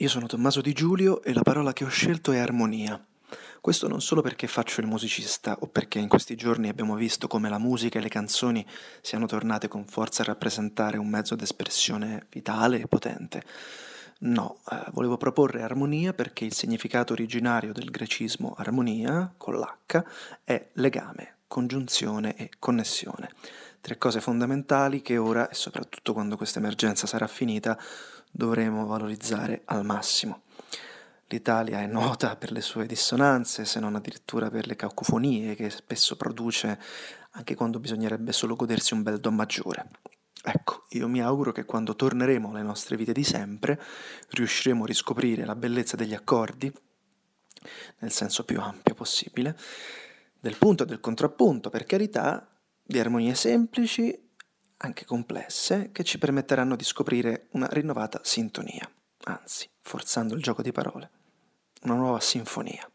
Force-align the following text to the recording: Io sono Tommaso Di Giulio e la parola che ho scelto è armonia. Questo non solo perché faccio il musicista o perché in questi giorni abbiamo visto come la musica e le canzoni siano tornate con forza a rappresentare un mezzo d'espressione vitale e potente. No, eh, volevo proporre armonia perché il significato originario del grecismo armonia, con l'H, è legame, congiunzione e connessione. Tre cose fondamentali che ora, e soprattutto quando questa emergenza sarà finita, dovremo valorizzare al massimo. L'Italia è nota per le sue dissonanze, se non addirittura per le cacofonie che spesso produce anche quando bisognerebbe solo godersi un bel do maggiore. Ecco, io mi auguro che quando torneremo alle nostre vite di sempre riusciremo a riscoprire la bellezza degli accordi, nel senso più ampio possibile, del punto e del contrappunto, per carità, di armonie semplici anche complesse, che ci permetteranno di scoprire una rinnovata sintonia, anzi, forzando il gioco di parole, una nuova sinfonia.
Io 0.00 0.08
sono 0.08 0.26
Tommaso 0.26 0.60
Di 0.60 0.72
Giulio 0.72 1.24
e 1.24 1.32
la 1.32 1.42
parola 1.42 1.72
che 1.72 1.82
ho 1.82 1.88
scelto 1.88 2.30
è 2.30 2.38
armonia. 2.38 3.04
Questo 3.60 3.88
non 3.88 4.00
solo 4.00 4.22
perché 4.22 4.46
faccio 4.46 4.80
il 4.80 4.86
musicista 4.86 5.56
o 5.58 5.66
perché 5.66 5.98
in 5.98 6.06
questi 6.06 6.36
giorni 6.36 6.68
abbiamo 6.68 6.94
visto 6.94 7.26
come 7.26 7.48
la 7.48 7.58
musica 7.58 7.98
e 7.98 8.02
le 8.02 8.08
canzoni 8.08 8.64
siano 9.00 9.26
tornate 9.26 9.66
con 9.66 9.86
forza 9.86 10.22
a 10.22 10.26
rappresentare 10.26 10.98
un 10.98 11.08
mezzo 11.08 11.34
d'espressione 11.34 12.26
vitale 12.30 12.80
e 12.80 12.86
potente. 12.86 13.42
No, 14.20 14.60
eh, 14.70 14.84
volevo 14.92 15.16
proporre 15.16 15.62
armonia 15.62 16.12
perché 16.12 16.44
il 16.44 16.54
significato 16.54 17.12
originario 17.12 17.72
del 17.72 17.90
grecismo 17.90 18.54
armonia, 18.56 19.34
con 19.36 19.56
l'H, 19.56 20.04
è 20.44 20.68
legame, 20.74 21.37
congiunzione 21.48 22.36
e 22.36 22.50
connessione. 22.58 23.30
Tre 23.80 23.98
cose 23.98 24.20
fondamentali 24.20 25.02
che 25.02 25.16
ora, 25.16 25.48
e 25.48 25.54
soprattutto 25.54 26.12
quando 26.12 26.36
questa 26.36 26.58
emergenza 26.58 27.06
sarà 27.06 27.26
finita, 27.26 27.78
dovremo 28.30 28.86
valorizzare 28.86 29.62
al 29.64 29.84
massimo. 29.84 30.42
L'Italia 31.30 31.80
è 31.80 31.86
nota 31.86 32.36
per 32.36 32.52
le 32.52 32.60
sue 32.60 32.86
dissonanze, 32.86 33.64
se 33.64 33.80
non 33.80 33.94
addirittura 33.94 34.50
per 34.50 34.66
le 34.66 34.76
cacofonie 34.76 35.54
che 35.54 35.68
spesso 35.70 36.16
produce 36.16 36.78
anche 37.32 37.54
quando 37.54 37.78
bisognerebbe 37.78 38.32
solo 38.32 38.56
godersi 38.56 38.94
un 38.94 39.02
bel 39.02 39.20
do 39.20 39.30
maggiore. 39.30 39.90
Ecco, 40.42 40.86
io 40.90 41.08
mi 41.08 41.20
auguro 41.20 41.52
che 41.52 41.64
quando 41.64 41.94
torneremo 41.94 42.50
alle 42.50 42.62
nostre 42.62 42.96
vite 42.96 43.12
di 43.12 43.24
sempre 43.24 43.78
riusciremo 44.30 44.84
a 44.84 44.86
riscoprire 44.86 45.44
la 45.44 45.54
bellezza 45.54 45.96
degli 45.96 46.14
accordi, 46.14 46.72
nel 47.98 48.12
senso 48.12 48.44
più 48.44 48.60
ampio 48.60 48.94
possibile, 48.94 49.56
del 50.48 50.56
punto 50.56 50.84
e 50.84 50.86
del 50.86 51.00
contrappunto, 51.00 51.68
per 51.68 51.84
carità, 51.84 52.48
di 52.82 52.98
armonie 52.98 53.34
semplici 53.34 54.18
anche 54.78 55.04
complesse, 55.04 55.90
che 55.92 56.04
ci 56.04 56.16
permetteranno 56.16 56.74
di 56.74 56.84
scoprire 56.84 57.48
una 57.50 57.68
rinnovata 57.70 58.20
sintonia, 58.22 58.90
anzi, 59.24 59.68
forzando 59.80 60.34
il 60.34 60.42
gioco 60.42 60.62
di 60.62 60.72
parole, 60.72 61.10
una 61.82 61.96
nuova 61.96 62.20
sinfonia. 62.20 62.90